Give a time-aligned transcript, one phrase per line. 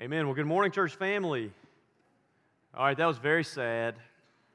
[0.00, 0.26] Amen.
[0.26, 1.52] Well, good morning, church family.
[2.76, 3.94] All right, that was very sad.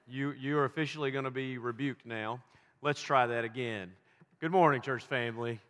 [0.05, 2.41] You, you are officially going to be rebuked now.
[2.81, 3.93] Let's try that again.
[4.41, 5.61] Good morning, church family.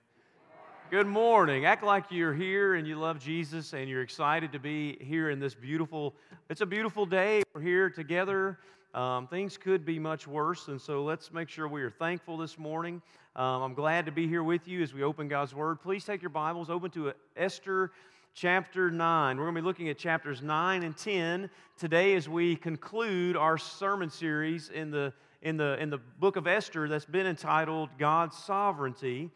[0.90, 1.66] Good morning.
[1.66, 5.40] Act like you're here and you love Jesus and you're excited to be here in
[5.40, 6.16] this beautiful,
[6.50, 7.44] it's a beautiful day.
[7.54, 8.58] We're here together.
[8.96, 12.58] Um, things could be much worse, and so let's make sure we are thankful this
[12.58, 13.04] morning.
[13.36, 15.80] Um, I'm glad to be here with you as we open God's Word.
[15.80, 17.92] Please take your Bibles, open to Esther
[18.40, 19.36] chapter 9.
[19.36, 23.58] We're going to be looking at chapters 9 and 10 today as we conclude our
[23.58, 25.12] sermon series in the,
[25.42, 29.30] in the, in the book of Esther that's been entitled God's Sovereignty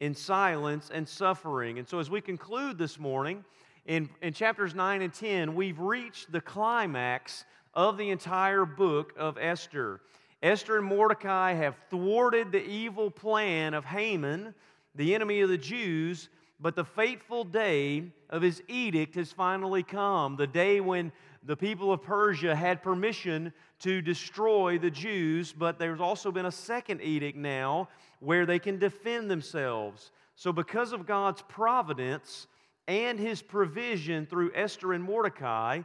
[0.00, 1.78] in Silence and Suffering.
[1.78, 3.46] And so as we conclude this morning,
[3.86, 9.38] in, in chapters 9 and 10, we've reached the climax of the entire book of
[9.40, 10.02] Esther.
[10.42, 14.52] Esther and Mordecai have thwarted the evil plan of Haman,
[14.96, 16.28] the enemy of the Jews,
[16.60, 20.36] but the fateful day of his edict has finally come.
[20.36, 21.10] The day when
[21.42, 26.52] the people of Persia had permission to destroy the Jews, but there's also been a
[26.52, 30.12] second edict now where they can defend themselves.
[30.36, 32.46] So, because of God's providence
[32.86, 35.80] and his provision through Esther and Mordecai,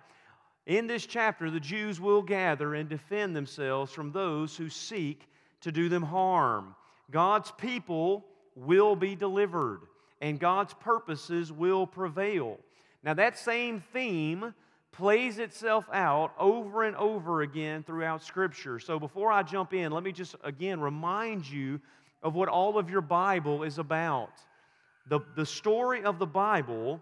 [0.65, 5.29] in this chapter, the Jews will gather and defend themselves from those who seek
[5.61, 6.75] to do them harm.
[7.11, 9.81] God's people will be delivered
[10.21, 12.57] and God's purposes will prevail.
[13.03, 14.53] Now, that same theme
[14.91, 18.79] plays itself out over and over again throughout Scripture.
[18.79, 21.79] So, before I jump in, let me just again remind you
[22.23, 24.31] of what all of your Bible is about.
[25.07, 27.01] The, the story of the Bible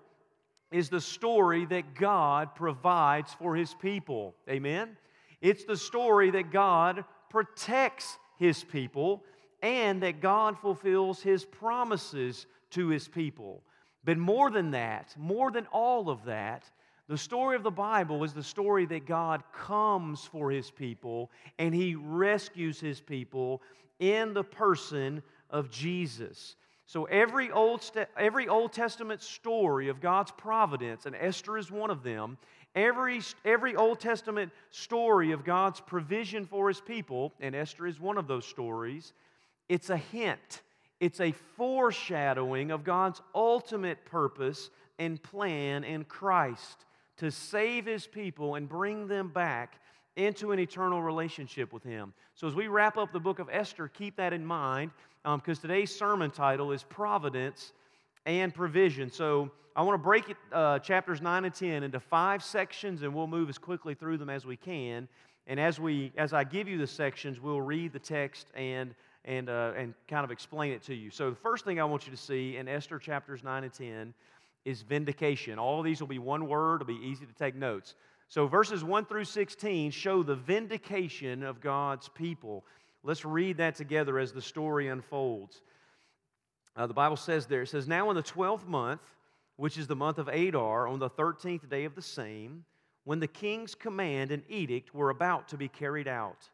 [0.71, 4.33] is the story that God provides for His people.
[4.49, 4.97] Amen?
[5.39, 9.23] It's the story that God protects His people
[9.61, 13.63] and that God fulfills His promises to his people.
[14.03, 16.69] But more than that, more than all of that,
[17.07, 21.73] the story of the Bible is the story that God comes for his people and
[21.73, 23.61] he rescues his people
[23.99, 26.55] in the person of Jesus.
[26.85, 32.03] So every Old, every Old Testament story of God's providence, and Esther is one of
[32.03, 32.37] them,
[32.75, 38.17] every, every Old Testament story of God's provision for his people, and Esther is one
[38.17, 39.13] of those stories,
[39.69, 40.61] it's a hint
[41.03, 46.85] it's a foreshadowing of God's ultimate purpose and plan in Christ
[47.17, 49.81] to save his people and bring them back
[50.15, 52.13] into an eternal relationship with him.
[52.35, 54.91] So, as we wrap up the book of Esther, keep that in mind
[55.23, 57.73] because um, today's sermon title is Providence
[58.25, 59.11] and Provision.
[59.11, 63.13] So, I want to break it, uh, chapters 9 and 10 into five sections, and
[63.13, 65.09] we'll move as quickly through them as we can.
[65.47, 68.95] And as, we, as I give you the sections, we'll read the text and
[69.25, 71.09] and, uh, and kind of explain it to you.
[71.09, 74.13] So, the first thing I want you to see in Esther chapters 9 and 10
[74.65, 75.59] is vindication.
[75.59, 77.95] All of these will be one word, it'll be easy to take notes.
[78.27, 82.65] So, verses 1 through 16 show the vindication of God's people.
[83.03, 85.61] Let's read that together as the story unfolds.
[86.75, 89.01] Uh, the Bible says there, it says, Now in the 12th month,
[89.57, 92.65] which is the month of Adar, on the 13th day of the same,
[93.03, 96.49] when the king's command and edict were about to be carried out,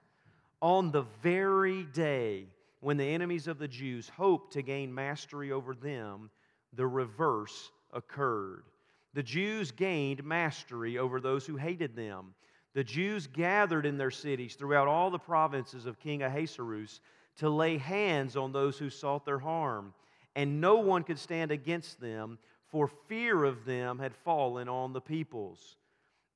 [0.62, 2.48] on the very day
[2.82, 6.30] when the enemies of the Jews hoped to gain mastery over them,
[6.74, 8.64] the reverse occurred.
[9.14, 12.34] The Jews gained mastery over those who hated them.
[12.74, 17.02] The Jews gathered in their cities throughout all the provinces of King Ahasuerus
[17.38, 19.94] to lay hands on those who sought their harm,
[20.36, 25.02] and no one could stand against them, for fear of them had fallen on the
[25.02, 25.78] peoples.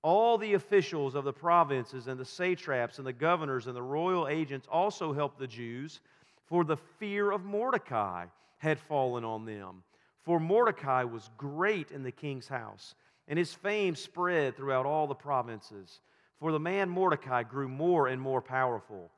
[0.02, 4.28] All the officials of the provinces and the satraps and the governors and the royal
[4.28, 6.02] agents also helped the Jews
[6.46, 8.26] for the fear of Mordecai
[8.58, 9.84] had fallen on them.
[10.24, 12.96] For Mordecai was great in the king's house,
[13.28, 16.00] and his fame spread throughout all the provinces.
[16.40, 19.12] For the man Mordecai grew more and more powerful.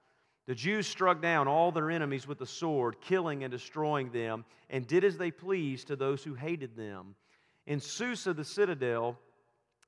[0.48, 4.86] The Jews struck down all their enemies with the sword, killing and destroying them, and
[4.86, 7.16] did as they pleased to those who hated them.
[7.66, 9.18] In Susa, the citadel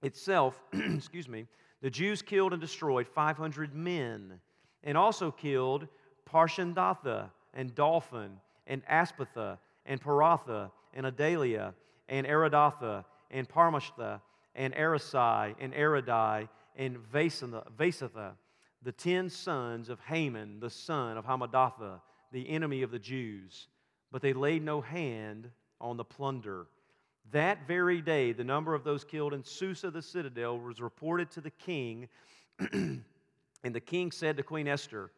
[0.01, 1.47] itself, excuse me,
[1.81, 4.39] the Jews killed and destroyed 500 men,
[4.83, 5.87] and also killed
[6.27, 8.31] Parshandatha, and Dalphon,
[8.67, 11.73] and Aspatha, and Paratha, and Adalia,
[12.09, 14.21] and Aridatha, and Parmashtha,
[14.55, 18.33] and Arisai, and Aridai, and Vasatha,
[18.83, 22.01] the ten sons of Haman, the son of Hammedatha,
[22.31, 23.67] the enemy of the Jews.
[24.11, 25.49] But they laid no hand
[25.81, 26.67] on the plunder.
[27.31, 31.41] That very day, the number of those killed in Susa the citadel was reported to
[31.41, 32.07] the king,
[32.59, 33.03] and
[33.63, 35.11] the king said to Queen Esther,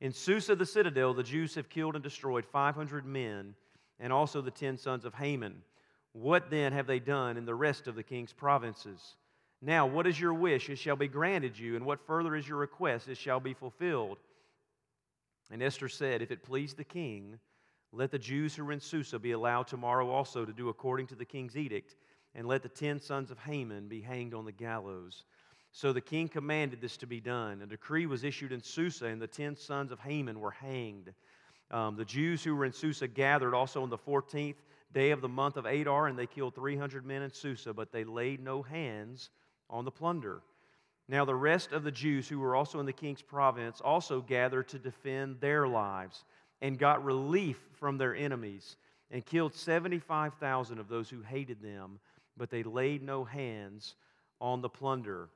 [0.00, 3.54] in Susa, the citadel, the Jews have killed and destroyed 500 men
[3.98, 5.62] and also the ten sons of Haman.
[6.12, 9.16] What then have they done in the rest of the king's provinces?
[9.62, 10.70] Now, what is your wish?
[10.70, 11.76] It shall be granted you.
[11.76, 13.08] And what further is your request?
[13.08, 14.18] It shall be fulfilled.
[15.50, 17.38] And Esther said, If it please the king,
[17.92, 21.14] let the Jews who are in Susa be allowed tomorrow also to do according to
[21.14, 21.96] the king's edict,
[22.34, 25.24] and let the ten sons of Haman be hanged on the gallows.
[25.72, 27.62] So the king commanded this to be done.
[27.62, 31.12] A decree was issued in Susa, and the ten sons of Haman were hanged.
[31.70, 34.56] Um, the Jews who were in Susa gathered also on the 14th
[34.92, 38.02] day of the month of Adar, and they killed 300 men in Susa, but they
[38.02, 39.30] laid no hands
[39.68, 40.42] on the plunder.
[41.08, 44.68] Now, the rest of the Jews who were also in the king's province also gathered
[44.68, 46.24] to defend their lives
[46.60, 48.76] and got relief from their enemies
[49.10, 51.98] and killed 75,000 of those who hated them,
[52.36, 53.94] but they laid no hands
[54.40, 55.28] on the plunder.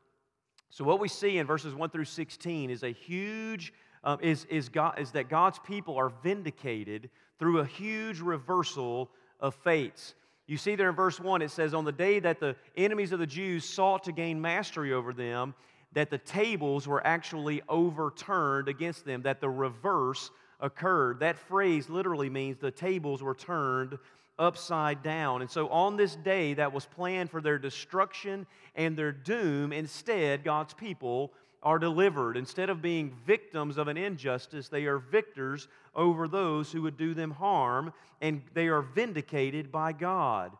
[0.71, 3.73] So, what we see in verses 1 through 16 is a huge,
[4.03, 9.55] um, is, is, God, is that God's people are vindicated through a huge reversal of
[9.55, 10.15] fates.
[10.47, 13.19] You see there in verse 1, it says, On the day that the enemies of
[13.19, 15.55] the Jews sought to gain mastery over them,
[15.93, 21.21] that the tables were actually overturned against them, that the reverse occurred.
[21.21, 23.99] That phrase literally means the tables were turned
[24.39, 25.41] upside down.
[25.43, 30.45] And so, on this day that was planned for their destruction and their doom, instead,
[30.45, 31.33] God's people
[31.63, 32.37] are delivered.
[32.37, 37.15] Instead of being victims of an injustice, they are victors over those who would do
[37.15, 40.53] them harm, and they are vindicated by God.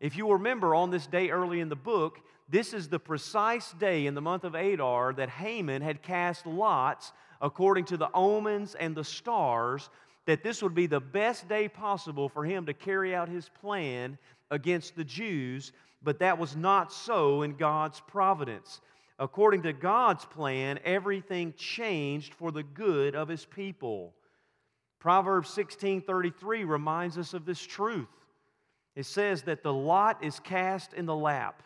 [0.00, 4.06] If you remember on this day early in the book, this is the precise day
[4.06, 8.94] in the month of Adar that Haman had cast lots according to the omens and
[8.94, 9.88] the stars
[10.30, 14.16] that this would be the best day possible for him to carry out his plan
[14.50, 15.72] against the Jews,
[16.02, 18.80] but that was not so in God's providence
[19.20, 24.14] according to God's plan, everything changed for the good of his people.
[24.98, 28.08] Proverbs 16:33 reminds us of this truth.
[28.96, 31.62] It says that the lot is cast in the lap,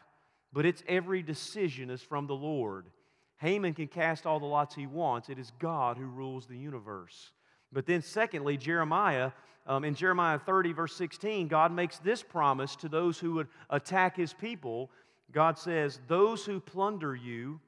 [0.53, 2.91] but its every decision is from the Lord.
[3.37, 5.29] Haman can cast all the lots he wants.
[5.29, 7.33] It is God who rules the universe.
[7.75, 9.33] But then, secondly, Jeremiah,
[9.67, 14.17] um, in Jeremiah 30, verse 16, God makes this promise to those who would attack
[14.17, 14.91] his people
[15.35, 17.61] God says, Those who plunder you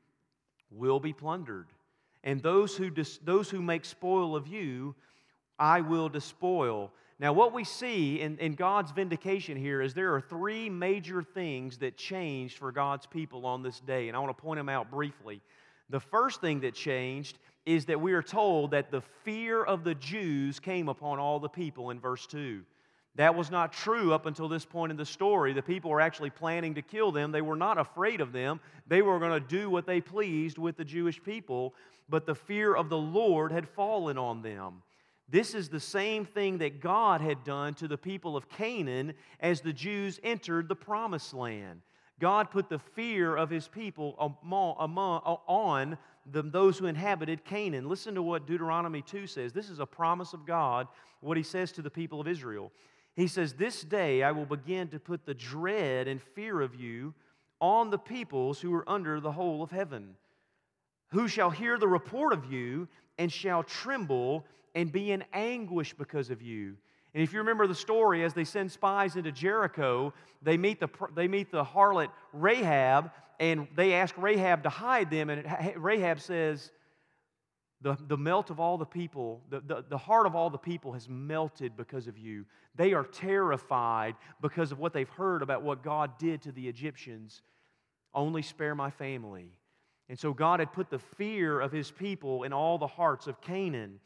[0.70, 1.67] will be plundered,
[2.25, 4.94] and those who, dis- those who make spoil of you,
[5.58, 6.93] I will despoil.
[7.19, 11.79] Now, what we see in, in God's vindication here is there are three major things
[11.79, 14.91] that changed for God's people on this day, and I want to point them out
[14.91, 15.41] briefly.
[15.88, 19.94] The first thing that changed is that we are told that the fear of the
[19.96, 22.62] Jews came upon all the people in verse 2.
[23.16, 25.52] That was not true up until this point in the story.
[25.52, 27.32] The people were actually planning to kill them.
[27.32, 28.60] They were not afraid of them.
[28.86, 31.74] They were going to do what they pleased with the Jewish people,
[32.08, 34.82] but the fear of the Lord had fallen on them.
[35.28, 39.60] This is the same thing that God had done to the people of Canaan as
[39.60, 41.80] the Jews entered the promised land.
[42.20, 45.98] God put the fear of his people among, among, on
[46.30, 47.88] the, those who inhabited Canaan.
[47.88, 49.52] Listen to what Deuteronomy 2 says.
[49.52, 50.88] This is a promise of God,
[51.20, 52.72] what he says to the people of Israel.
[53.14, 57.14] He says, This day I will begin to put the dread and fear of you
[57.60, 60.16] on the peoples who are under the whole of heaven,
[61.08, 62.88] who shall hear the report of you
[63.19, 66.76] and shall tremble and be in anguish because of you.
[67.16, 70.88] And if you remember the story, as they send spies into Jericho, they meet the,
[71.14, 73.10] they meet the harlot Rahab,
[73.40, 75.31] and they ask Rahab to hide them.
[75.31, 75.43] And
[75.76, 76.72] Rahab says,
[77.81, 80.93] the, the melt of all the people, the, the, the heart of all the people
[80.93, 82.44] has melted because of you.
[82.74, 87.41] They are terrified because of what they've heard about what God did to the Egyptians.
[88.12, 89.52] Only spare my family.
[90.10, 93.41] And so God had put the fear of his people in all the hearts of
[93.41, 94.00] Canaan.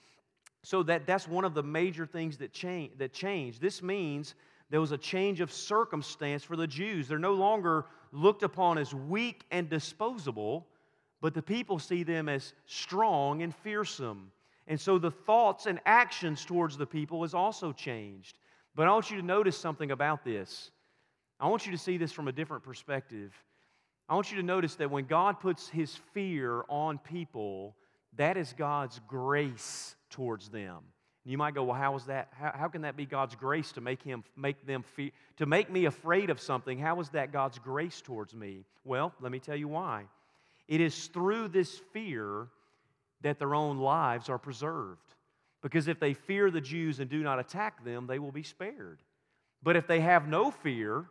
[0.62, 3.61] So that, that's one of the major things that, change, that changed.
[3.61, 4.35] This means
[4.69, 7.09] there was a change of circumstance for the Jews.
[7.09, 10.67] They're no longer looked upon as weak and disposable,
[11.21, 14.31] but the people see them as strong and fearsome.
[14.67, 18.38] And so the thoughts and actions towards the people is also changed.
[18.75, 20.71] But I want you to notice something about this.
[21.40, 23.33] I want you to see this from a different perspective.
[24.09, 27.75] I want you to notice that when God puts his fear on people,
[28.17, 30.79] that is God's grace towards them.
[31.25, 32.29] And you might go, well, how is that?
[32.33, 35.71] How, how can that be God's grace to make him make them fe- to make
[35.71, 36.79] me afraid of something?
[36.79, 38.64] How is that God's grace towards me?
[38.85, 40.05] Well, let me tell you why.
[40.67, 42.49] It is through this fear
[43.23, 45.14] that their own lives are preserved.
[45.62, 49.02] Because if they fear the Jews and do not attack them, they will be spared.
[49.62, 51.05] But if they have no fear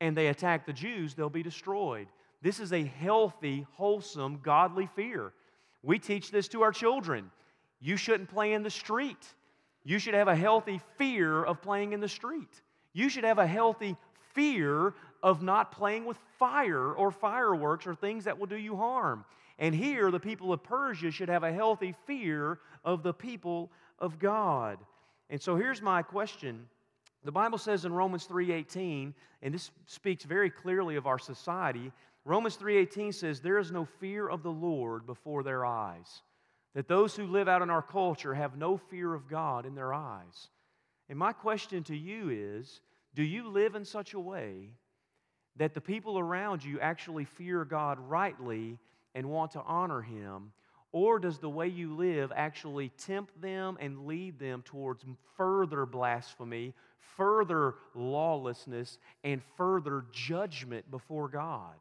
[0.00, 2.08] and they attack the Jews, they'll be destroyed.
[2.42, 5.32] This is a healthy, wholesome, godly fear.
[5.82, 7.30] We teach this to our children.
[7.80, 9.34] You shouldn't play in the street.
[9.84, 12.62] You should have a healthy fear of playing in the street.
[12.92, 13.96] You should have a healthy
[14.32, 19.24] fear of not playing with fire or fireworks or things that will do you harm.
[19.58, 24.18] And here, the people of Persia should have a healthy fear of the people of
[24.18, 24.78] God.
[25.30, 26.66] And so here's my question.
[27.24, 31.92] The Bible says in Romans 3:18, and this speaks very clearly of our society,
[32.24, 36.22] Romans 3:18 says there is no fear of the Lord before their eyes.
[36.74, 39.94] That those who live out in our culture have no fear of God in their
[39.94, 40.48] eyes.
[41.08, 42.80] And my question to you is,
[43.14, 44.70] do you live in such a way
[45.56, 48.78] that the people around you actually fear God rightly
[49.14, 50.52] and want to honor Him?
[50.90, 55.04] Or does the way you live actually tempt them and lead them towards
[55.36, 56.72] further blasphemy,
[57.16, 61.74] further lawlessness, and further judgment before God?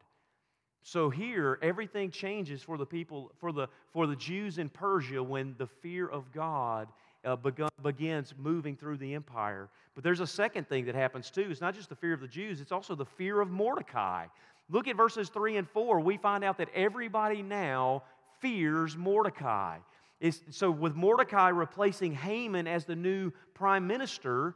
[0.83, 5.55] So here, everything changes for the people, for the, for the Jews in Persia when
[5.57, 6.89] the fear of God
[7.23, 9.69] uh, begun, begins moving through the empire.
[9.95, 11.47] But there's a second thing that happens too.
[11.49, 14.25] It's not just the fear of the Jews, it's also the fear of Mordecai.
[14.69, 16.01] Look at verses 3 and 4.
[16.01, 18.03] We find out that everybody now
[18.41, 19.77] fears Mordecai.
[20.19, 24.55] It's, so, with Mordecai replacing Haman as the new prime minister,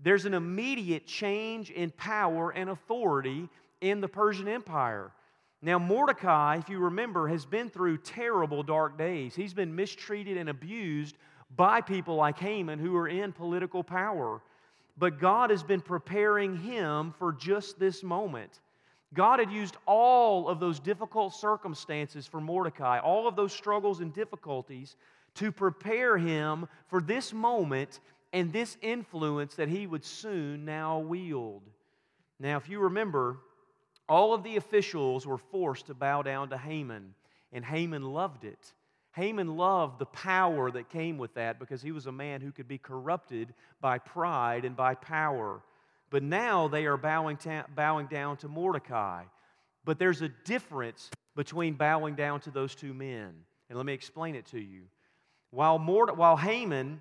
[0.00, 3.48] there's an immediate change in power and authority
[3.80, 5.12] in the Persian Empire.
[5.64, 9.36] Now, Mordecai, if you remember, has been through terrible dark days.
[9.36, 11.16] He's been mistreated and abused
[11.54, 14.42] by people like Haman who are in political power.
[14.98, 18.60] But God has been preparing him for just this moment.
[19.14, 24.12] God had used all of those difficult circumstances for Mordecai, all of those struggles and
[24.12, 24.96] difficulties,
[25.34, 28.00] to prepare him for this moment
[28.32, 31.62] and this influence that he would soon now wield.
[32.40, 33.38] Now, if you remember,
[34.12, 37.14] all of the officials were forced to bow down to Haman,
[37.50, 38.74] and Haman loved it.
[39.12, 42.68] Haman loved the power that came with that because he was a man who could
[42.68, 45.62] be corrupted by pride and by power.
[46.10, 49.24] But now they are bowing, ta- bowing down to Mordecai.
[49.86, 53.32] But there's a difference between bowing down to those two men.
[53.70, 54.82] And let me explain it to you.
[55.50, 57.00] While, Mord- while Haman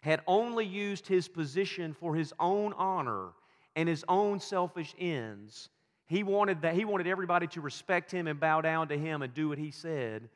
[0.00, 3.32] had only used his position for his own honor
[3.76, 5.68] and his own selfish ends,
[6.08, 9.32] he wanted, that, he wanted everybody to respect him and bow down to him and
[9.34, 10.28] do what he said.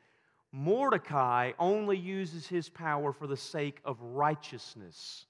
[0.51, 5.25] Mordecai only uses his power for the sake of righteousness.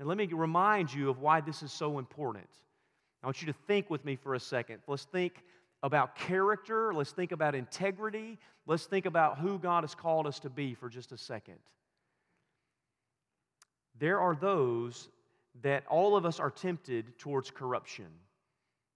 [0.00, 2.48] Now, let me remind you of why this is so important.
[3.22, 4.80] I want you to think with me for a second.
[4.88, 5.44] Let's think
[5.82, 6.94] about character.
[6.94, 8.38] Let's think about integrity.
[8.66, 11.58] Let's think about who God has called us to be for just a second.
[13.98, 15.10] There are those
[15.62, 18.06] that all of us are tempted towards corruption.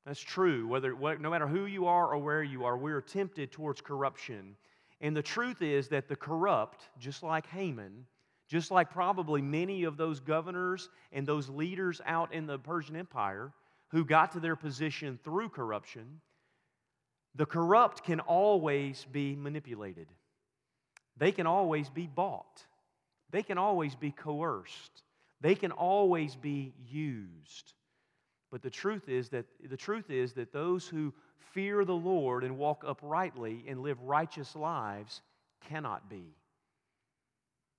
[0.08, 0.66] That's true.
[0.66, 4.56] Whether, no matter who you are or where you are, we are tempted towards corruption.
[5.02, 8.06] And the truth is that the corrupt, just like Haman,
[8.48, 13.52] just like probably many of those governors and those leaders out in the Persian Empire
[13.88, 16.22] who got to their position through corruption,
[17.34, 20.08] the corrupt can always be manipulated.
[21.18, 22.64] They can always be bought.
[23.30, 25.02] They can always be coerced.
[25.42, 27.74] They can always be used.
[28.50, 31.12] But the truth is that the truth is that those who
[31.52, 35.20] fear the Lord and walk uprightly and live righteous lives
[35.68, 36.34] cannot be.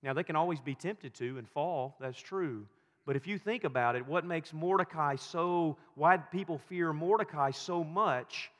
[0.01, 2.65] Now, they can always be tempted to and fall, that's true.
[3.05, 7.83] But if you think about it, what makes Mordecai so, why people fear Mordecai so
[7.83, 8.51] much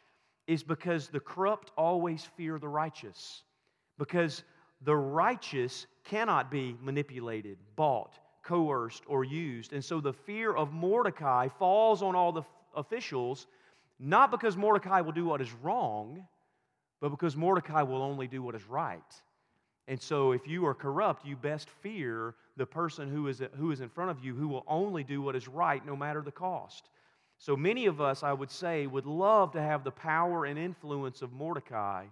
[0.48, 3.44] is because the corrupt always fear the righteous.
[3.98, 4.44] Because
[4.82, 8.18] the righteous cannot be manipulated, bought,
[8.50, 9.74] coerced, or used.
[9.74, 12.44] And so the fear of Mordecai falls on all the
[12.76, 13.48] officials
[14.00, 16.26] not because Mordecai will do what is wrong,
[17.02, 19.22] but because Mordecai will only do what is right.
[19.88, 23.82] And so, if you are corrupt, you best fear the person who is, who is
[23.82, 26.90] in front of you who will only do what is right no matter the cost.
[27.38, 31.22] So, many of us, I would say, would love to have the power and influence
[31.22, 32.06] of Mordecai,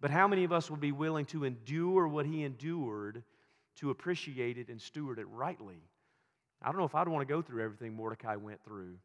[0.00, 3.22] but how many of us would be willing to endure what he endured
[3.76, 5.82] to appreciate it and steward it rightly?
[6.62, 8.96] I don't know if I'd want to go through everything Mordecai went through.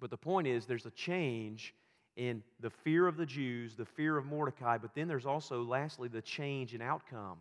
[0.00, 1.74] But the point is, there's a change
[2.16, 6.08] in the fear of the Jews, the fear of Mordecai, but then there's also, lastly,
[6.08, 7.38] the change in outcome.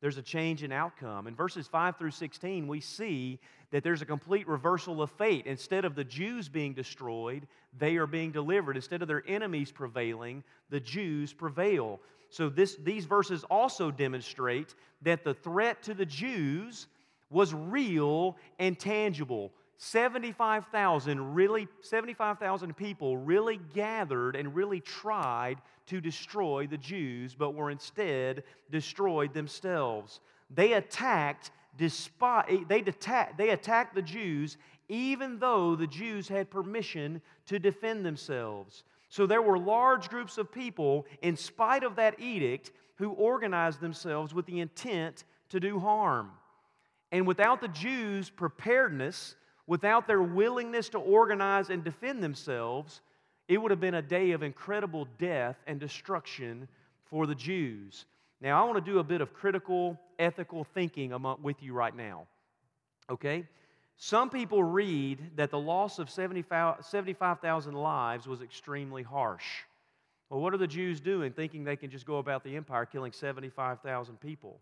[0.00, 1.26] There's a change in outcome.
[1.26, 3.38] In verses 5 through 16, we see
[3.70, 5.46] that there's a complete reversal of fate.
[5.46, 7.46] Instead of the Jews being destroyed,
[7.78, 8.76] they are being delivered.
[8.76, 12.00] Instead of their enemies prevailing, the Jews prevail.
[12.34, 16.88] So this, these verses also demonstrate that the threat to the Jews
[17.30, 19.52] was real and tangible.
[19.78, 27.70] 75,000 really 75,000 people really gathered and really tried to destroy the Jews but were
[27.70, 30.18] instead destroyed themselves.
[30.52, 34.56] They attacked despite eh, they attacked, they attacked the Jews
[34.88, 38.82] even though the Jews had permission to defend themselves.
[39.14, 44.34] So there were large groups of people, in spite of that edict, who organized themselves
[44.34, 46.32] with the intent to do harm.
[47.12, 49.36] And without the Jews' preparedness,
[49.68, 53.02] without their willingness to organize and defend themselves,
[53.46, 56.66] it would have been a day of incredible death and destruction
[57.04, 58.06] for the Jews.
[58.40, 61.94] Now, I want to do a bit of critical, ethical thinking among, with you right
[61.94, 62.26] now.
[63.08, 63.46] Okay?
[63.96, 69.44] Some people read that the loss of 75,000 lives was extremely harsh.
[70.28, 73.12] Well, what are the Jews doing, thinking they can just go about the empire killing
[73.12, 74.58] 75,000 people?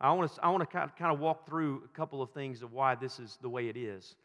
[0.00, 2.72] I want to, I want to kind of walk through a couple of things of
[2.72, 4.16] why this is the way it is.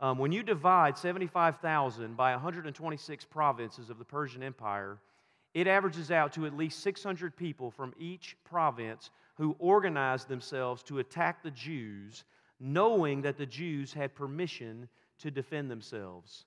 [0.00, 4.98] Um, when you divide 75,000 by 126 provinces of the Persian Empire,
[5.52, 10.98] it averages out to at least 600 people from each province who organized themselves to
[10.98, 12.24] attack the Jews,
[12.60, 16.44] knowing that the Jews had permission to defend themselves.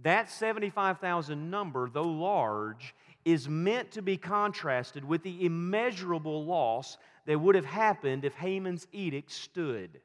[0.00, 2.94] That 75,000 number, though large,
[3.24, 8.86] is meant to be contrasted with the immeasurable loss that would have happened if Haman's
[8.92, 10.00] edict stood.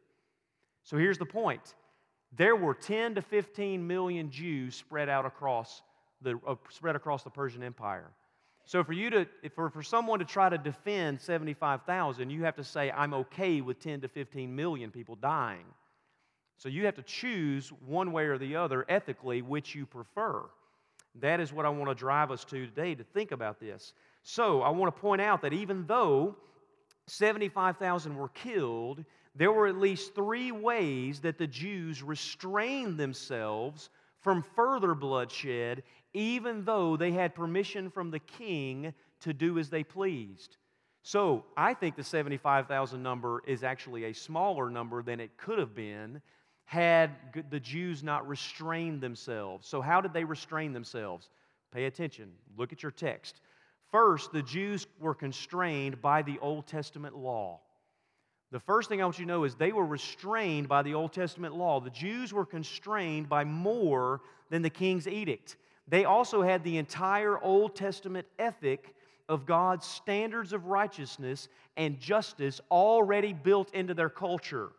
[0.84, 1.76] So here's the point
[2.34, 5.82] there were 10 to 15 million Jews spread out across
[6.22, 8.10] the, uh, spread across the Persian Empire.
[8.66, 12.64] So for you to, for, for someone to try to defend 75,000, you have to
[12.64, 15.66] say, I'm okay with 10 to 15 million people dying.
[16.58, 20.44] So you have to choose one way or the other ethically which you prefer.
[21.20, 23.94] That is what I want to drive us to today to think about this.
[24.24, 26.36] So I want to point out that even though
[27.08, 29.04] 75,000 were killed,
[29.36, 33.90] there were at least three ways that the Jews restrained themselves
[34.22, 39.84] from further bloodshed, even though they had permission from the king to do as they
[39.84, 40.58] pleased.
[41.04, 45.74] So I think the 75,000 number is actually a smaller number than it could have
[45.74, 46.22] been
[46.66, 47.12] had
[47.50, 49.68] the Jews not restrained themselves.
[49.68, 51.30] So, how did they restrain themselves?
[51.74, 53.42] Pay attention, look at your text.
[53.92, 57.60] First, the Jews were constrained by the Old Testament law.
[58.52, 61.14] The first thing I want you to know is they were restrained by the Old
[61.14, 61.80] Testament law.
[61.80, 65.56] The Jews were constrained by more than the king's edict.
[65.88, 68.94] They also had the entire Old Testament ethic
[69.30, 74.72] of God's standards of righteousness and justice already built into their culture.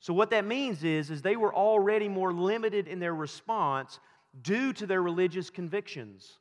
[0.00, 3.98] So what that means is is they were already more limited in their response
[4.42, 6.38] due to their religious convictions.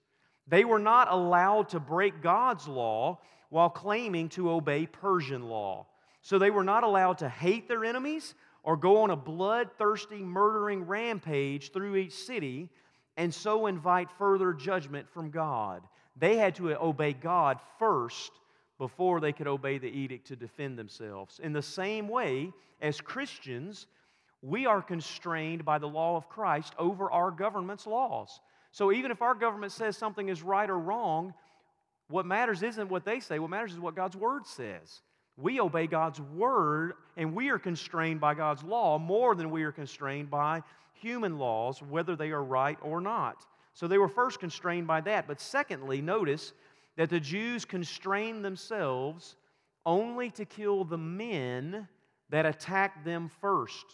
[0.47, 5.87] They were not allowed to break God's law while claiming to obey Persian law.
[6.25, 8.33] So they were not allowed to hate their enemies
[8.63, 12.67] or go on a bloodthirsty, murdering rampage through each city
[13.15, 15.83] and so invite further judgment from God.
[16.17, 18.31] They had to obey God first
[18.79, 21.39] before they could obey the edict to defend themselves.
[21.43, 23.85] In the same way, as Christians,
[24.41, 28.39] we are constrained by the law of Christ over our government's laws.
[28.71, 31.35] So even if our government says something is right or wrong,
[32.07, 35.01] what matters isn't what they say, what matters is what God's word says.
[35.37, 39.71] We obey God's word, and we are constrained by God's law more than we are
[39.71, 43.45] constrained by human laws, whether they are right or not.
[43.73, 45.27] So they were first constrained by that.
[45.27, 46.53] But secondly, notice
[46.95, 49.35] that the Jews constrained themselves
[49.85, 51.87] only to kill the men
[52.29, 53.85] that attacked them first.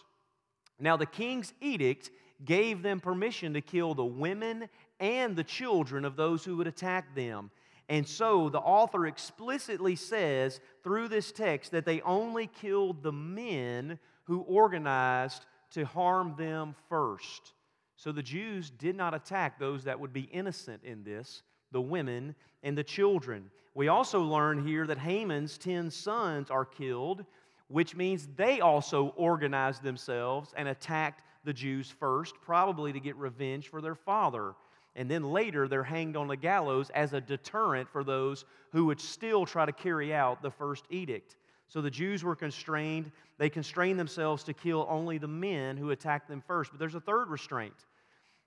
[0.78, 2.10] Now, the king's edict
[2.44, 4.68] gave them permission to kill the women
[5.00, 7.50] and the children of those who would attack them.
[7.92, 13.98] And so the author explicitly says through this text that they only killed the men
[14.24, 17.52] who organized to harm them first.
[17.96, 22.34] So the Jews did not attack those that would be innocent in this, the women
[22.62, 23.50] and the children.
[23.74, 27.26] We also learn here that Haman's 10 sons are killed,
[27.68, 33.68] which means they also organized themselves and attacked the Jews first, probably to get revenge
[33.68, 34.54] for their father
[34.94, 39.00] and then later they're hanged on the gallows as a deterrent for those who would
[39.00, 41.36] still try to carry out the first edict.
[41.68, 43.10] So the Jews were constrained.
[43.38, 46.70] They constrained themselves to kill only the men who attacked them first.
[46.70, 47.86] But there's a third restraint.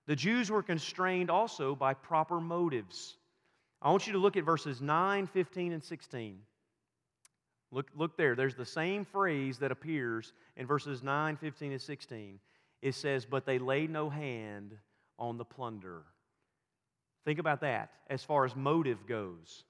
[0.05, 3.17] The Jews were constrained also by proper motives.
[3.81, 6.37] I want you to look at verses 9, 15, and 16.
[7.71, 8.35] Look, look there.
[8.35, 12.39] There's the same phrase that appears in verses 9, 15, and 16.
[12.81, 14.77] It says, But they laid no hand
[15.17, 16.03] on the plunder.
[17.25, 19.63] Think about that as far as motive goes.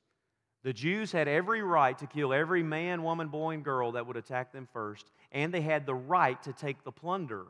[0.63, 4.17] The Jews had every right to kill every man, woman, boy, and girl that would
[4.17, 7.45] attack them first, and they had the right to take the plunder.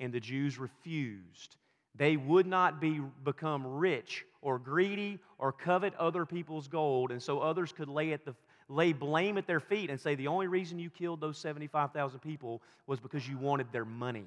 [0.00, 1.56] And the Jews refused.
[1.94, 7.40] They would not be, become rich or greedy or covet other people's gold, and so
[7.40, 8.34] others could lay, at the,
[8.68, 12.62] lay blame at their feet and say the only reason you killed those 75,000 people
[12.86, 14.26] was because you wanted their money.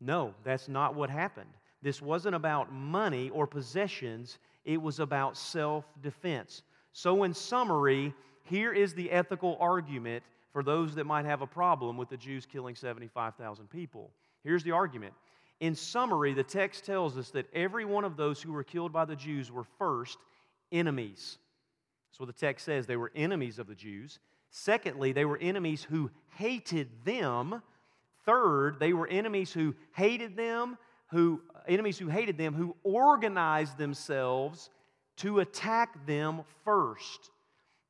[0.00, 1.50] No, that's not what happened.
[1.84, 6.62] This wasn't about money or possessions, it was about self defense.
[6.94, 11.98] So, in summary, here is the ethical argument for those that might have a problem
[11.98, 14.10] with the Jews killing 75,000 people.
[14.42, 15.12] Here's the argument.
[15.60, 19.04] In summary, the text tells us that every one of those who were killed by
[19.04, 20.16] the Jews were first
[20.72, 21.36] enemies.
[22.08, 22.86] That's what the text says.
[22.86, 24.20] They were enemies of the Jews.
[24.48, 27.60] Secondly, they were enemies who hated them.
[28.24, 34.70] Third, they were enemies who hated them, who enemies who hated them, who organized themselves
[35.16, 37.30] to attack them first.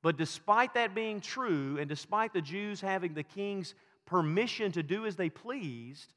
[0.03, 3.75] But despite that being true, and despite the Jews having the king's
[4.07, 6.13] permission to do as they pleased,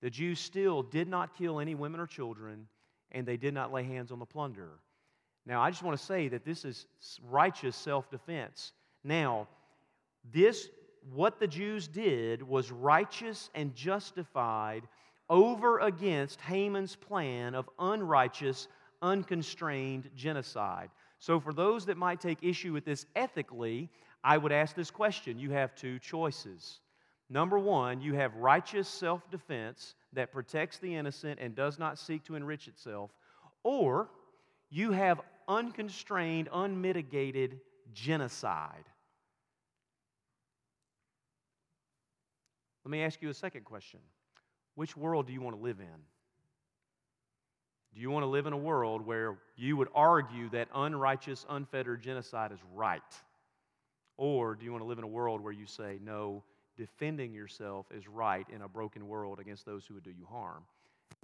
[0.00, 2.68] the Jews still did not kill any women or children,
[3.10, 4.70] and they did not lay hands on the plunder.
[5.44, 6.86] Now, I just want to say that this is
[7.28, 8.72] righteous self defense.
[9.02, 9.48] Now,
[10.32, 10.68] this,
[11.14, 14.82] what the Jews did, was righteous and justified
[15.28, 18.68] over against Haman's plan of unrighteous,
[19.02, 20.90] unconstrained genocide.
[21.18, 23.90] So, for those that might take issue with this ethically,
[24.22, 25.38] I would ask this question.
[25.38, 26.80] You have two choices.
[27.28, 32.24] Number one, you have righteous self defense that protects the innocent and does not seek
[32.24, 33.10] to enrich itself,
[33.62, 34.08] or
[34.70, 37.60] you have unconstrained, unmitigated
[37.92, 38.84] genocide.
[42.84, 44.00] Let me ask you a second question
[44.76, 46.00] Which world do you want to live in?
[47.94, 52.02] Do you want to live in a world where you would argue that unrighteous, unfettered
[52.02, 53.00] genocide is right?
[54.18, 56.42] Or do you want to live in a world where you say, no,
[56.76, 60.62] defending yourself is right in a broken world against those who would do you harm?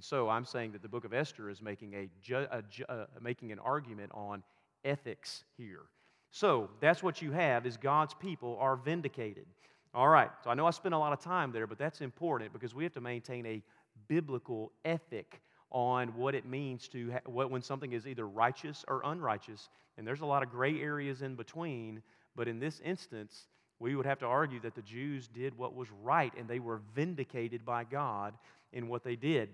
[0.00, 3.04] So I'm saying that the book of Esther is making, a, ju- a ju- uh,
[3.20, 4.42] making an argument on
[4.82, 5.82] ethics here.
[6.30, 9.44] So that's what you have is God's people are vindicated.
[9.94, 12.52] All right, so I know I spent a lot of time there, but that's important
[12.52, 13.62] because we have to maintain a
[14.08, 19.02] biblical ethic on what it means to ha- what, when something is either righteous or
[19.04, 19.68] unrighteous.
[19.96, 22.02] And there's a lot of gray areas in between.
[22.34, 25.88] But in this instance, we would have to argue that the Jews did what was
[26.02, 28.34] right and they were vindicated by God
[28.72, 29.50] in what they did.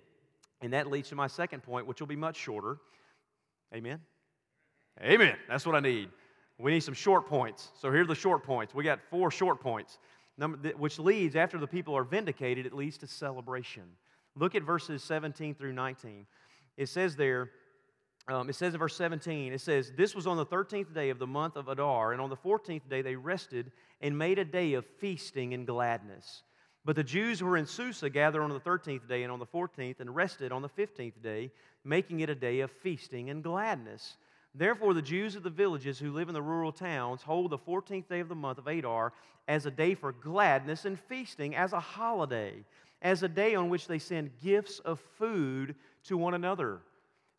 [0.60, 2.78] And that leads to my second point, which will be much shorter.
[3.74, 4.00] Amen?
[5.02, 5.36] Amen.
[5.48, 6.10] That's what I need.
[6.58, 7.70] We need some short points.
[7.80, 8.74] So here are the short points.
[8.74, 9.98] We got four short points,
[10.38, 13.82] Number, which leads, after the people are vindicated, it leads to celebration.
[14.36, 16.26] Look at verses 17 through 19.
[16.76, 17.50] It says there,
[18.28, 21.18] um, it says in verse 17, it says, This was on the 13th day of
[21.18, 24.74] the month of Adar, and on the 14th day they rested and made a day
[24.74, 26.44] of feasting and gladness.
[26.84, 29.46] But the Jews who were in Susa gathered on the 13th day and on the
[29.46, 31.50] 14th and rested on the 15th day,
[31.84, 34.16] making it a day of feasting and gladness.
[34.58, 38.08] Therefore, the Jews of the villages who live in the rural towns hold the 14th
[38.08, 39.12] day of the month of Adar
[39.46, 42.64] as a day for gladness and feasting, as a holiday
[43.02, 46.80] as a day on which they send gifts of food to one another.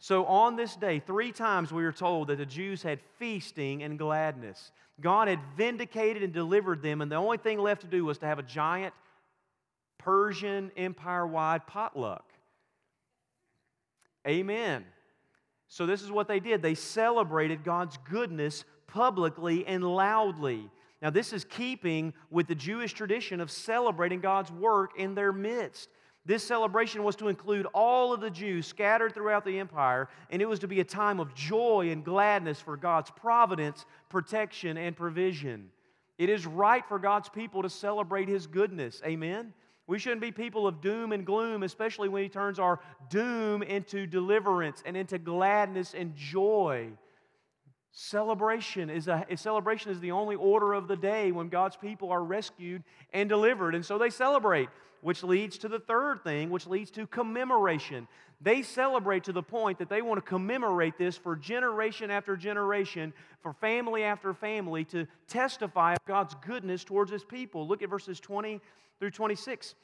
[0.01, 3.99] So, on this day, three times we are told that the Jews had feasting and
[3.99, 4.71] gladness.
[5.01, 8.25] God had vindicated and delivered them, and the only thing left to do was to
[8.25, 8.93] have a giant
[9.97, 12.23] Persian empire wide potluck.
[14.25, 14.86] Amen.
[15.69, 16.62] So, this is what they did.
[16.62, 20.69] They celebrated God's goodness publicly and loudly.
[21.01, 25.89] Now, this is keeping with the Jewish tradition of celebrating God's work in their midst.
[26.25, 30.49] This celebration was to include all of the Jews scattered throughout the empire, and it
[30.49, 35.69] was to be a time of joy and gladness for God's providence, protection, and provision.
[36.17, 39.01] It is right for God's people to celebrate His goodness.
[39.05, 39.53] Amen?
[39.89, 44.06] We shouldn't be people of doom and gloom, especially when He turns our doom into
[44.06, 46.91] deliverance and into gladness and joy.
[47.91, 52.23] Celebration is a, celebration is the only order of the day when God's people are
[52.23, 53.73] rescued and delivered.
[53.73, 54.69] And so they celebrate,
[55.01, 58.07] which leads to the third thing, which leads to commemoration.
[58.41, 63.13] They celebrate to the point that they want to commemorate this for generation after generation,
[63.41, 67.67] for family after family, to testify of God's goodness towards his people.
[67.67, 68.62] Look at verses 20
[68.99, 69.75] through 26.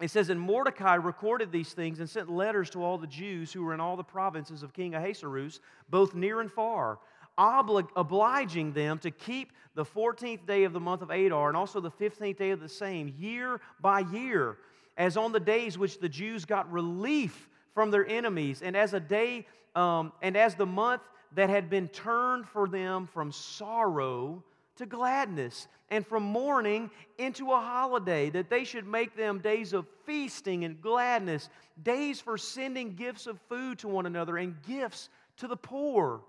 [0.00, 3.64] It says, And Mordecai recorded these things and sent letters to all the Jews who
[3.64, 6.98] were in all the provinces of King Ahasuerus, both near and far
[7.38, 11.80] oblig- obliging them to keep the 14th day of the month of Adar and also
[11.80, 14.58] the 15th day of the same year by year,
[14.96, 19.00] as on the days which the Jews got relief from their enemies, and as a
[19.00, 19.46] day,
[19.76, 21.02] um, and as the month
[21.34, 24.42] that had been turned for them from sorrow
[24.76, 29.86] to gladness, and from mourning into a holiday, that they should make them days of
[30.04, 31.48] feasting and gladness,
[31.82, 36.20] days for sending gifts of food to one another and gifts to the poor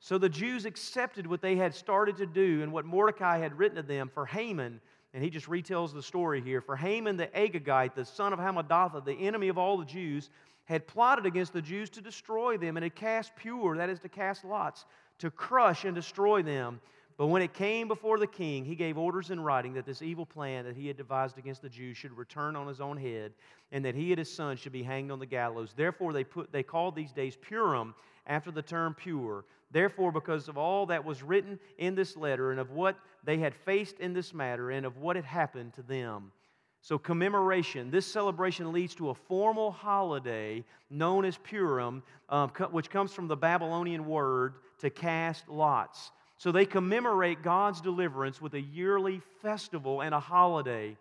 [0.00, 3.76] so the Jews accepted what they had started to do and what Mordecai had written
[3.76, 4.80] to them, for Haman
[5.14, 6.60] and he just retells the story here.
[6.60, 10.30] For Haman the Agagite, the son of Hammedatha, the enemy of all the Jews,
[10.64, 14.08] had plotted against the Jews to destroy them and had cast Pur, that is to
[14.08, 14.84] cast lots,
[15.18, 16.80] to crush and destroy them.
[17.16, 20.26] But when it came before the king, he gave orders in writing that this evil
[20.26, 23.32] plan that he had devised against the Jews should return on his own head,
[23.72, 25.72] and that he and his son should be hanged on the gallows.
[25.74, 27.94] Therefore, they, put, they called these days Purim
[28.26, 29.42] after the term Pur.
[29.70, 33.54] Therefore, because of all that was written in this letter, and of what they had
[33.54, 36.32] faced in this matter, and of what had happened to them.
[36.80, 43.12] So, commemoration, this celebration leads to a formal holiday known as Purim, um, which comes
[43.12, 46.12] from the Babylonian word to cast lots.
[46.38, 50.96] So they commemorate God's deliverance with a yearly festival and a holiday.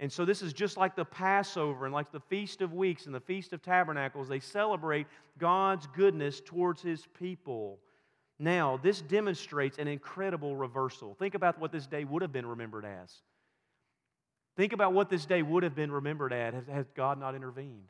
[0.00, 3.14] And so this is just like the Passover and like the Feast of Weeks and
[3.14, 4.28] the Feast of Tabernacles.
[4.28, 7.78] They celebrate God's goodness towards his people.
[8.38, 11.14] Now, this demonstrates an incredible reversal.
[11.18, 13.12] Think about what this day would have been remembered as.
[14.56, 17.88] Think about what this day would have been remembered as had God not intervened.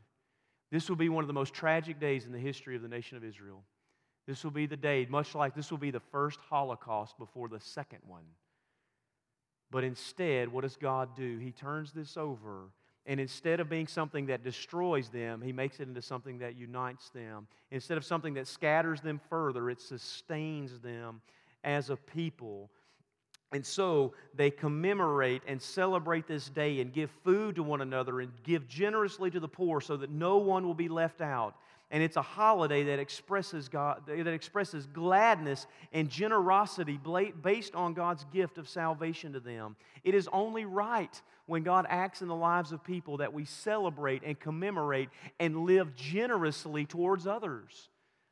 [0.71, 3.17] This will be one of the most tragic days in the history of the nation
[3.17, 3.63] of Israel.
[4.27, 7.61] This will be the day, much like this will be the first Holocaust before the
[7.61, 8.25] second one.
[9.71, 11.39] But instead, what does God do?
[11.39, 12.71] He turns this over,
[13.09, 17.09] and instead of being something that destroys them, He makes it into something that unites
[17.09, 17.49] them.
[17.71, 21.23] Instead of something that scatters them further, it sustains them
[21.65, 22.71] as a people.
[23.51, 28.31] And so they commemorate and celebrate this day and give food to one another and
[28.43, 31.55] give generously to the poor so that no one will be left out
[31.91, 37.01] and it's a holiday that expresses God that expresses gladness and generosity
[37.43, 39.77] based on God's gift of salvation to them.
[40.05, 44.23] It is only right when God acts in the lives of people that we celebrate
[44.23, 45.09] and commemorate
[45.41, 47.89] and live generously towards others.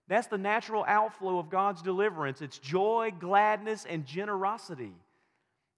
[0.09, 2.42] That's the natural outflow of God's deliverance.
[2.42, 4.92] It's joy, gladness, and generosity.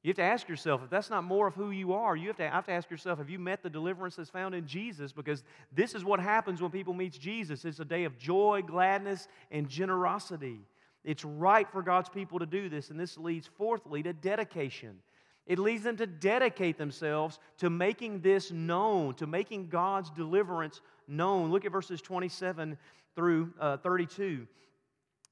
[0.02, 2.36] You have to ask yourself if that's not more of who you are, you have
[2.36, 5.12] to, have to ask yourself have you met the deliverance that's found in Jesus?
[5.12, 7.64] Because this is what happens when people meet Jesus.
[7.64, 10.60] It's a day of joy, gladness, and generosity.
[11.04, 14.98] It's right for God's people to do this, and this leads, fourthly, to dedication.
[15.46, 21.50] It leads them to dedicate themselves to making this known, to making God's deliverance known.
[21.50, 22.76] Look at verses 27
[23.16, 24.46] through uh, 32.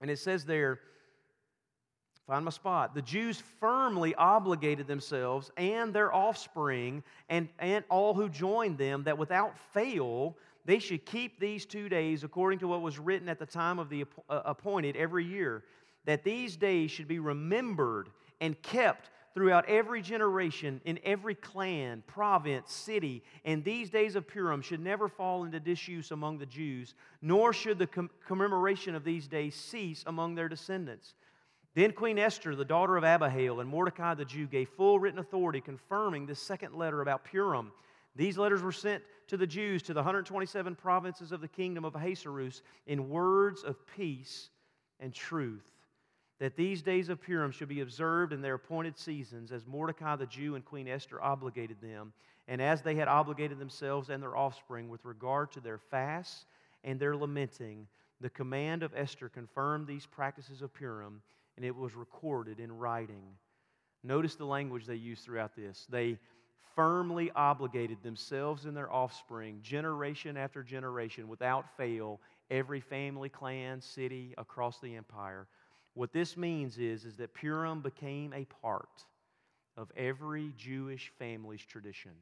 [0.00, 0.80] And it says there,
[2.26, 2.92] Find my spot.
[2.92, 9.16] The Jews firmly obligated themselves and their offspring and, and all who joined them that
[9.16, 13.46] without fail they should keep these two days according to what was written at the
[13.46, 15.62] time of the uh, appointed every year,
[16.04, 18.08] that these days should be remembered
[18.40, 24.62] and kept throughout every generation, in every clan, province, city, and these days of Purim
[24.62, 29.28] should never fall into disuse among the Jews, nor should the com- commemoration of these
[29.28, 31.14] days cease among their descendants
[31.76, 35.60] then Queen Esther, the daughter of Abihail, and Mordecai the Jew gave full written authority
[35.60, 37.70] confirming this second letter about Purim.
[38.16, 41.94] These letters were sent to the Jews to the 127 provinces of the kingdom of
[41.94, 44.48] Ahasuerus in words of peace
[45.00, 45.70] and truth.
[46.38, 50.24] That these days of Purim should be observed in their appointed seasons, as Mordecai the
[50.24, 52.14] Jew and Queen Esther obligated them,
[52.48, 56.46] and as they had obligated themselves and their offspring with regard to their fasts
[56.84, 57.86] and their lamenting.
[58.22, 61.20] The command of Esther confirmed these practices of Purim
[61.56, 63.24] and it was recorded in writing.
[64.04, 65.86] Notice the language they use throughout this.
[65.88, 66.18] They
[66.74, 74.34] firmly obligated themselves and their offspring, generation after generation, without fail, every family, clan, city
[74.36, 75.46] across the empire.
[75.94, 79.04] What this means is, is that Purim became a part
[79.76, 82.12] of every Jewish family's tradition.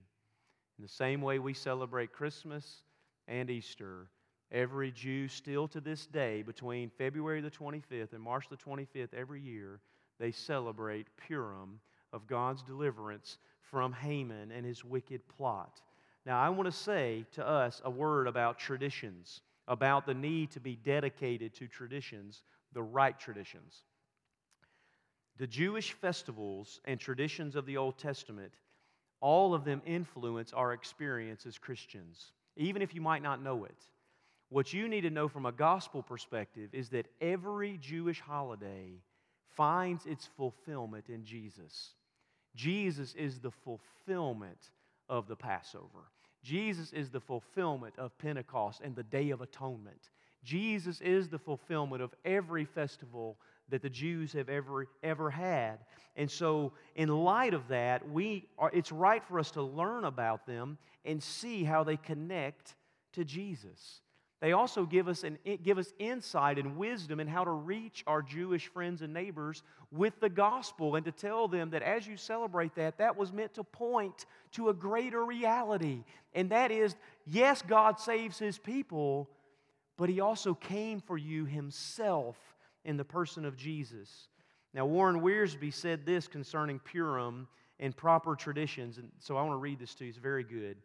[0.78, 2.82] In the same way we celebrate Christmas
[3.26, 4.08] and Easter,
[4.52, 9.40] Every Jew, still to this day, between February the 25th and March the 25th every
[9.40, 9.80] year,
[10.18, 11.80] they celebrate Purim
[12.12, 15.80] of God's deliverance from Haman and his wicked plot.
[16.24, 20.60] Now, I want to say to us a word about traditions, about the need to
[20.60, 23.82] be dedicated to traditions, the right traditions.
[25.36, 28.52] The Jewish festivals and traditions of the Old Testament,
[29.20, 33.82] all of them influence our experience as Christians, even if you might not know it.
[34.54, 39.00] What you need to know from a gospel perspective is that every Jewish holiday
[39.56, 41.94] finds its fulfillment in Jesus.
[42.54, 44.70] Jesus is the fulfillment
[45.08, 46.04] of the Passover.
[46.44, 50.10] Jesus is the fulfillment of Pentecost and the Day of Atonement.
[50.44, 53.38] Jesus is the fulfillment of every festival
[53.70, 55.78] that the Jews have ever, ever had.
[56.14, 60.46] And so, in light of that, we are, it's right for us to learn about
[60.46, 62.76] them and see how they connect
[63.14, 64.00] to Jesus.
[64.40, 68.20] They also give us, an, give us insight and wisdom in how to reach our
[68.20, 72.74] Jewish friends and neighbors with the gospel and to tell them that as you celebrate
[72.74, 76.04] that, that was meant to point to a greater reality.
[76.34, 76.94] And that is
[77.26, 79.30] yes, God saves his people,
[79.96, 82.36] but he also came for you himself
[82.84, 84.28] in the person of Jesus.
[84.74, 87.46] Now, Warren Wiersbe said this concerning Purim
[87.78, 90.10] and proper traditions, and so I want to read this to you.
[90.10, 90.76] It's very good.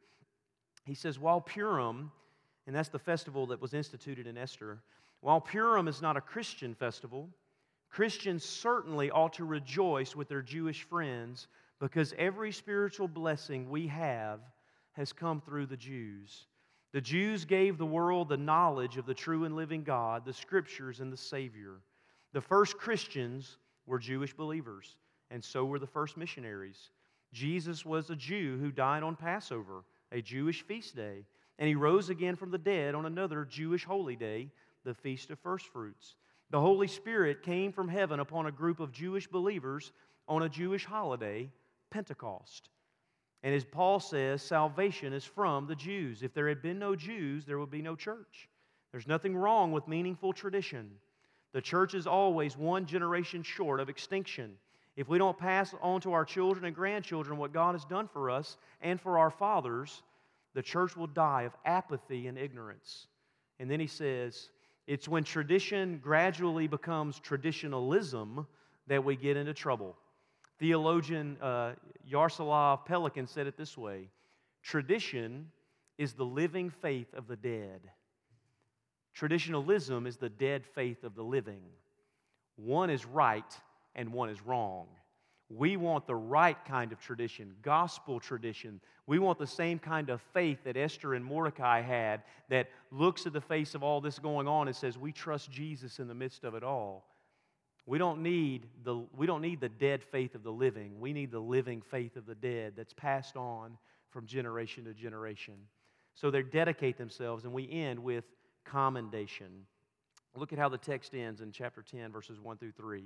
[0.85, 2.12] He says, While Purim,
[2.69, 4.77] and that's the festival that was instituted in Esther.
[5.21, 7.27] While Purim is not a Christian festival,
[7.89, 11.47] Christians certainly ought to rejoice with their Jewish friends
[11.79, 14.41] because every spiritual blessing we have
[14.91, 16.45] has come through the Jews.
[16.91, 20.99] The Jews gave the world the knowledge of the true and living God, the scriptures,
[20.99, 21.77] and the Savior.
[22.34, 24.95] The first Christians were Jewish believers,
[25.32, 26.91] and so were the first missionaries.
[27.34, 31.25] Jesus was a Jew who died on Passover, a Jewish feast day
[31.59, 34.49] and he rose again from the dead on another Jewish holy day,
[34.85, 36.15] the Feast of Firstfruits.
[36.49, 39.91] The Holy Spirit came from heaven upon a group of Jewish believers
[40.27, 41.51] on a Jewish holiday,
[41.91, 42.69] Pentecost.
[43.43, 46.23] And as Paul says, salvation is from the Jews.
[46.23, 48.49] If there had been no Jews, there would be no church.
[48.91, 50.89] There's nothing wrong with meaningful tradition.
[51.51, 54.55] The church is always one generation short of extinction.
[54.95, 58.29] If we don't pass on to our children and grandchildren what God has done for
[58.29, 60.03] us and for our fathers,
[60.59, 63.07] the church will die of apathy and ignorance.
[63.61, 64.49] And then he says,
[64.87, 68.45] it's when tradition gradually becomes traditionalism
[68.87, 69.95] that we get into trouble.
[70.59, 71.75] Theologian uh,
[72.11, 74.09] Jaroslav Pelikan said it this way
[74.61, 75.49] Tradition
[75.97, 77.79] is the living faith of the dead.
[79.13, 81.61] Traditionalism is the dead faith of the living.
[82.57, 83.57] One is right
[83.95, 84.87] and one is wrong.
[85.49, 88.79] We want the right kind of tradition, gospel tradition.
[89.07, 93.33] We want the same kind of faith that Esther and Mordecai had that looks at
[93.33, 96.43] the face of all this going on and says, We trust Jesus in the midst
[96.43, 97.05] of it all.
[97.88, 100.99] We don't need the, we don't need the dead faith of the living.
[100.99, 103.79] We need the living faith of the dead that's passed on
[104.12, 105.55] from generation to generation.
[106.13, 108.25] So they dedicate themselves, and we end with
[108.63, 109.65] commendation.
[110.35, 113.05] Look at how the text ends in chapter 10, verses 1 through 3.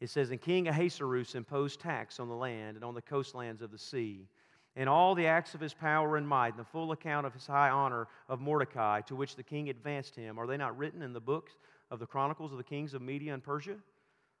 [0.00, 3.70] It says, And King Ahasuerus imposed tax on the land and on the coastlands of
[3.70, 4.28] the sea,
[4.76, 7.46] and all the acts of his power and might, and the full account of his
[7.46, 10.38] high honor of Mordecai, to which the king advanced him.
[10.38, 11.56] Are they not written in the books
[11.90, 13.76] of the Chronicles of the kings of Media and Persia?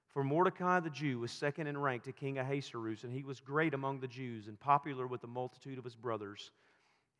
[0.08, 3.74] For Mordecai the Jew was second in rank to King Ahasuerus, and he was great
[3.74, 6.52] among the Jews and popular with the multitude of his brothers.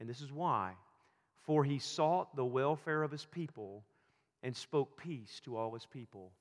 [0.01, 0.73] And this is why.
[1.43, 3.85] For he sought the welfare of his people
[4.43, 6.33] and spoke peace to all his people.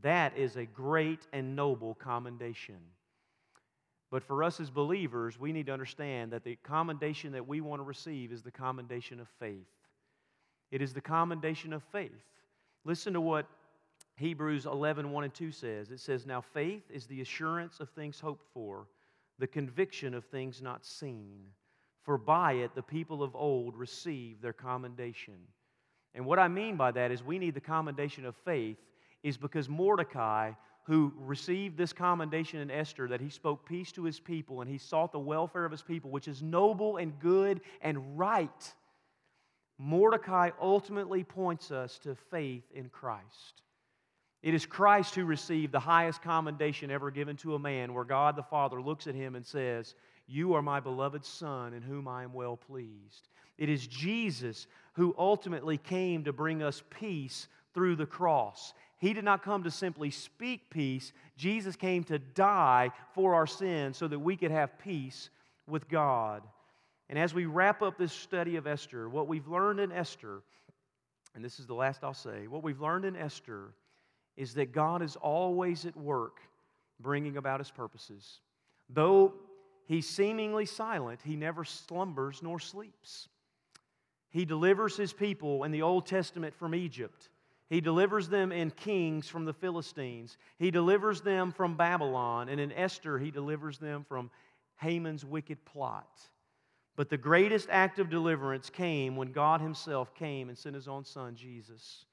[0.00, 2.78] That is a great and noble commendation.
[4.10, 7.80] But for us as believers, we need to understand that the commendation that we want
[7.80, 9.66] to receive is the commendation of faith.
[10.70, 12.10] It is the commendation of faith.
[12.84, 13.46] Listen to what
[14.16, 15.90] Hebrews 11, 1 and 2 says.
[15.90, 18.86] It says, Now faith is the assurance of things hoped for,
[19.38, 21.40] the conviction of things not seen.
[22.02, 25.38] For by it the people of old received their commendation.
[26.14, 28.76] And what I mean by that is we need the commendation of faith
[29.22, 30.52] is because Mordecai,
[30.84, 34.78] who received this commendation in Esther that he spoke peace to his people and he
[34.78, 38.74] sought the welfare of his people, which is noble and good and right,
[39.78, 43.62] Mordecai ultimately points us to faith in Christ.
[44.42, 48.34] It is Christ who received the highest commendation ever given to a man, where God
[48.34, 49.94] the Father looks at him and says,
[50.26, 53.28] You are my beloved Son, in whom I am well pleased.
[53.56, 58.74] It is Jesus who ultimately came to bring us peace through the cross.
[59.02, 63.96] He did not come to simply speak peace, Jesus came to die for our sins
[63.96, 65.28] so that we could have peace
[65.66, 66.44] with God.
[67.08, 70.44] And as we wrap up this study of Esther, what we've learned in Esther,
[71.34, 73.74] and this is the last I'll say, what we've learned in Esther
[74.36, 76.38] is that God is always at work
[77.00, 78.38] bringing about his purposes.
[78.88, 79.34] Though
[79.86, 83.26] he's seemingly silent, he never slumbers nor sleeps.
[84.30, 87.30] He delivers his people in the Old Testament from Egypt.
[87.72, 90.36] He delivers them in Kings from the Philistines.
[90.58, 92.50] He delivers them from Babylon.
[92.50, 94.30] And in Esther, he delivers them from
[94.78, 96.20] Haman's wicked plot.
[96.96, 101.06] But the greatest act of deliverance came when God Himself came and sent His own
[101.06, 102.04] Son, Jesus,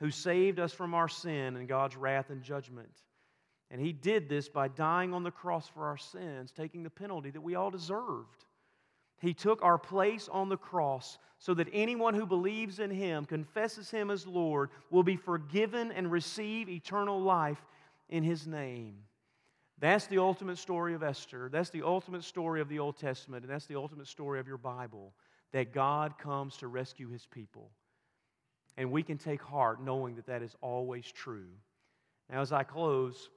[0.00, 2.90] who saved us from our sin and God's wrath and judgment.
[3.70, 7.30] And He did this by dying on the cross for our sins, taking the penalty
[7.30, 8.44] that we all deserved.
[9.24, 13.90] He took our place on the cross so that anyone who believes in him, confesses
[13.90, 17.64] him as Lord, will be forgiven and receive eternal life
[18.10, 18.96] in his name.
[19.78, 21.48] That's the ultimate story of Esther.
[21.50, 24.58] That's the ultimate story of the Old Testament, and that's the ultimate story of your
[24.58, 25.14] Bible
[25.52, 27.70] that God comes to rescue his people.
[28.76, 31.48] And we can take heart knowing that that is always true.
[32.30, 33.30] Now, as I close,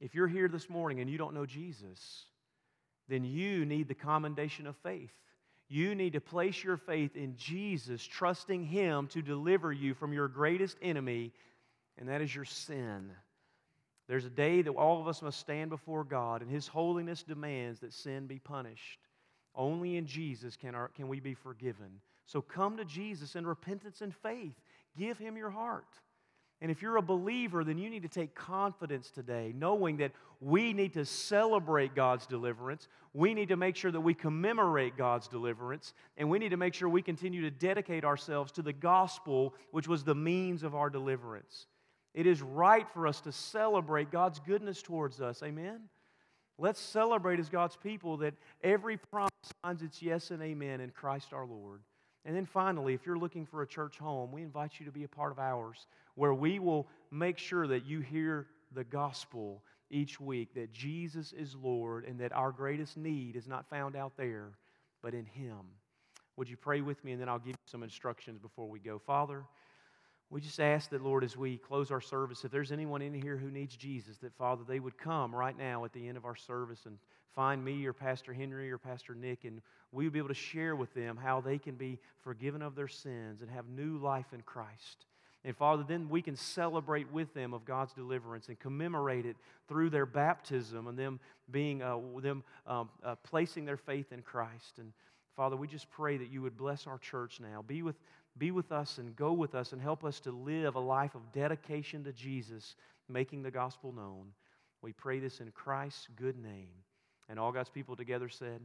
[0.00, 2.26] if you're here this morning and you don't know Jesus,
[3.08, 5.12] then you need the commendation of faith.
[5.68, 10.28] You need to place your faith in Jesus, trusting Him to deliver you from your
[10.28, 11.32] greatest enemy,
[11.98, 13.10] and that is your sin.
[14.08, 17.80] There's a day that all of us must stand before God, and His holiness demands
[17.80, 19.00] that sin be punished.
[19.54, 22.00] Only in Jesus can, our, can we be forgiven.
[22.26, 24.54] So come to Jesus in repentance and faith.
[24.96, 25.88] Give Him your heart.
[26.62, 30.72] And if you're a believer, then you need to take confidence today, knowing that we
[30.72, 32.88] need to celebrate God's deliverance.
[33.12, 35.92] We need to make sure that we commemorate God's deliverance.
[36.16, 39.86] And we need to make sure we continue to dedicate ourselves to the gospel, which
[39.86, 41.66] was the means of our deliverance.
[42.14, 45.42] It is right for us to celebrate God's goodness towards us.
[45.42, 45.80] Amen?
[46.58, 48.32] Let's celebrate as God's people that
[48.64, 49.30] every promise
[49.62, 51.80] finds its yes and amen in Christ our Lord.
[52.24, 55.04] And then finally, if you're looking for a church home, we invite you to be
[55.04, 55.86] a part of ours
[56.16, 61.54] where we will make sure that you hear the gospel each week that Jesus is
[61.54, 64.58] Lord and that our greatest need is not found out there,
[65.02, 65.60] but in Him.
[66.36, 68.98] Would you pray with me and then I'll give you some instructions before we go?
[68.98, 69.44] Father,
[70.28, 73.36] we just ask that, Lord, as we close our service, if there's anyone in here
[73.36, 76.34] who needs Jesus, that, Father, they would come right now at the end of our
[76.34, 76.98] service and
[77.34, 79.62] find me or Pastor Henry or Pastor Nick, and
[79.92, 82.88] we would be able to share with them how they can be forgiven of their
[82.88, 85.06] sins and have new life in Christ.
[85.46, 89.36] And Father, then we can celebrate with them of God's deliverance and commemorate it
[89.68, 91.20] through their baptism and them
[91.52, 94.78] being uh, them um, uh, placing their faith in Christ.
[94.78, 94.92] And
[95.36, 97.62] Father, we just pray that you would bless our church now.
[97.64, 97.94] Be with
[98.36, 101.22] be with us and go with us and help us to live a life of
[101.32, 102.74] dedication to Jesus,
[103.08, 104.32] making the gospel known.
[104.82, 106.74] We pray this in Christ's good name.
[107.28, 108.60] And all God's people together said,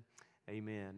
[0.50, 0.96] Amen.